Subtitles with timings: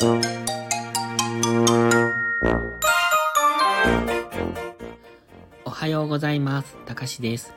[0.00, 0.04] お
[5.70, 6.76] はようございます。
[6.86, 7.52] たかしです。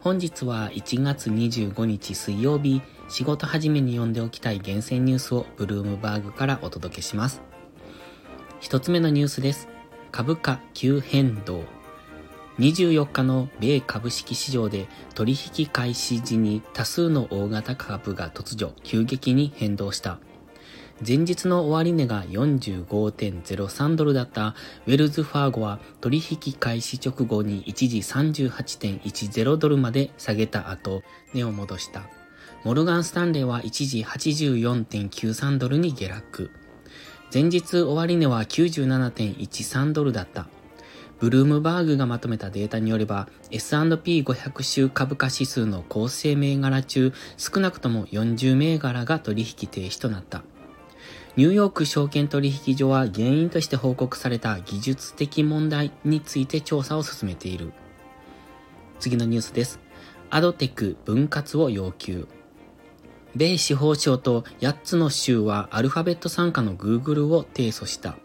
[0.00, 7.42] 本日は1月25日水曜日、仕事始めに読んでおきたい厳選ニュースをブルームバーグからお届けします。
[8.60, 9.66] 一つ目のニュースです。
[10.12, 11.64] 株価急変動。
[12.60, 14.86] 24日の米株式市場で
[15.16, 20.20] 取引開始時に多数の大型株が突如急激に変動した。
[21.06, 24.54] 前日の終値が45.03ドルだった
[24.86, 32.02] ウェルズファーゴは取引開始直後に一時38.10ドルまで下げた後、値を戻した。
[32.64, 36.50] モルガン・スタンレーは一時84.93ドルに下落。
[37.32, 40.48] 前日終値は97.13ドルだった。
[41.18, 50.42] ブルームバーグがまとめたデータによれば、S&P500 週株価指数の構成銘柄中、少なくとも40銘柄が取引停止となった。
[51.36, 57.72] ニューヨーク証券取引所は原因として報告された技術的問題について調査を進めている。
[58.98, 59.78] 次のニュースです。
[60.28, 62.26] アドテク分割を要求。
[63.36, 68.16] 米司法省と8つの州はアルファベット参加の Google を提訴した。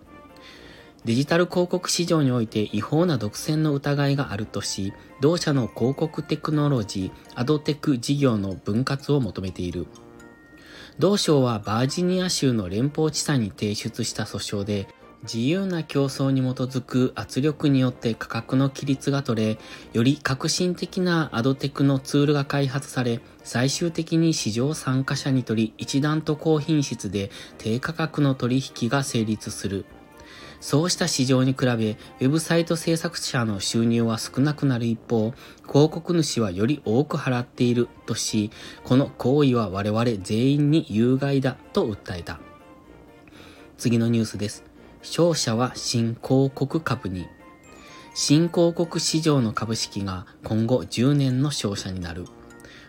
[1.06, 9.86] デジタル広告市場において違法な独占の疑いがあるとし、同社の広告テクノロジー、アドテク事業の分割を求めている。
[10.98, 14.88] 同省はバージニア州の連邦地裁に提出した訴訟で、
[15.24, 19.58] 自由な競争に基づく圧力によって価格の規律が取れ、
[19.92, 29.86] より革新的なアドテクのツールが開発され、最終的に市場参加者にとり一段と高品質で低価格の取引が成立する。
[30.60, 35.34] そうした市場に比べ、ウェブサイト制作者の収入は少なくなる一方、
[35.68, 38.52] 広告主はより多く払っているとし、
[38.84, 42.40] この行為は我々全員に有害だと訴えた。
[43.78, 44.64] 次のニュースです。
[45.02, 47.28] 勝者は新広告株に。
[48.14, 52.26] 新広告市場の株式が今後10年の勝者になる。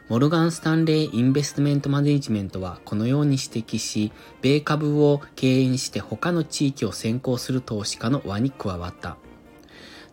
[0.09, 9.17] モルガン・スタンレー・インベストメント・マネジメントはこのように指摘し、米株を敬遠して他の地域を先行する投資家の輪に加わった。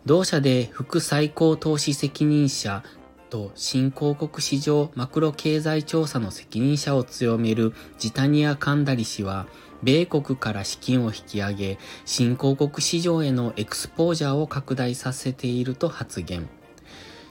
[0.04, 2.82] 同社で副最高投資責任者
[3.30, 9.46] と新広告市場マクロ経済調査の責任者を強めるジタニア・カンダリ氏は、
[9.84, 16.48] 米国から資金を引き上げ、新広告市場へのエクスポージャーを拡大させていると発言。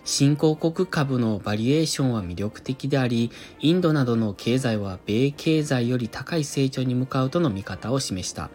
[0.05, 3.31] 新興国株のバリエーションは魅力的であり、
[3.61, 8.49] インドなどの経済は米経済より高い成長に向かうとの見方を示した。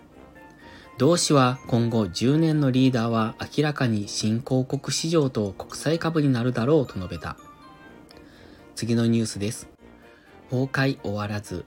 [0.98, 7.38] 同氏は今後10年のリーダーは明らかに新興国市場と国際株になるだろうと述べた。
[8.74, 9.68] 次のニュースです。
[10.50, 11.64] 崩壊終わらず、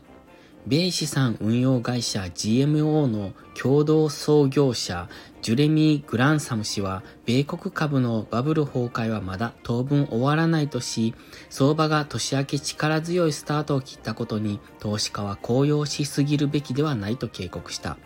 [0.68, 5.10] 米資産運用会社 GMO の共同創業者
[5.42, 11.16] ジュレミー・グランサム氏は米国株のバブル崩壊はまだ当分終わらないとし
[11.50, 17.98] 相場が年明け力強いスタートを切ったことに投資家は高揚しすぎるべきではないと警告した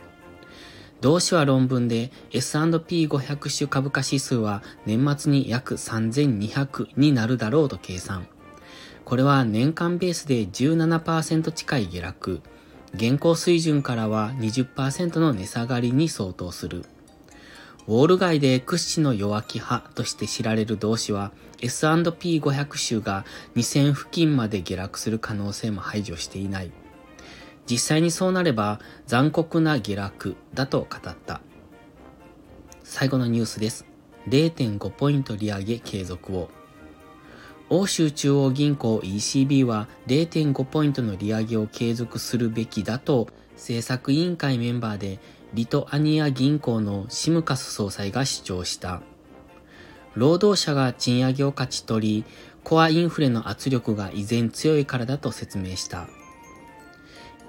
[1.02, 8.28] 同氏は論文で S&P500 種株価指数は年末に約3200になるだろうと計算
[9.06, 12.42] これは年間ベースで17%近い下落。
[12.96, 16.86] 現行水準からは20%の値下がりに相当する。
[17.88, 21.32] ウォール街で屈指の弱気派として知られる同志は
[21.62, 23.26] S&P500 州が
[23.56, 26.72] 2000付近まで下落する可能性も排除していない。
[27.70, 31.42] 実際にそうなれば残酷な下落だと語った。
[32.84, 33.86] 最後のニュースです。
[34.30, 36.50] 0.5ポイント利上げ継続を。
[37.70, 45.20] 欧州中央銀行 ECB は0.5ポイントの利上げを継続するべきだと政策委員会メンバーで
[45.54, 49.02] リトアニア銀行のシムカス総裁が主張した。
[50.16, 52.26] 労働者が賃上げを勝ち取り、
[52.64, 56.08] コアインフレの圧力が依然強いからだと説明した。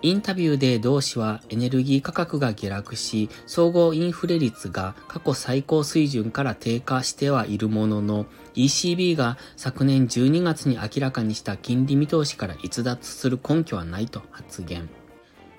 [0.03, 14.88] インタビューで同氏はエネルギー価格が下落し、総合インフレ率が過去最高水準から低下してはいるものの、ECB が昨年12月に明らかにした金利見通しから逸脱する根拠はないと発言。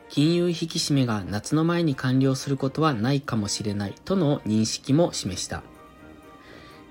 [0.09, 5.63] 金融引き締めが夏の前に完了することはないかもしれないとの認識も示した。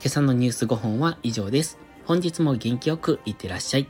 [0.01, 1.79] 今朝のニュース5本は以上です。
[2.05, 3.89] 本日も元気よくいってらっしゃい。